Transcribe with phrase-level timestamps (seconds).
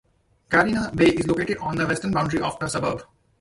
[0.49, 3.03] Carina Bay is located on the western boundary of the suburb.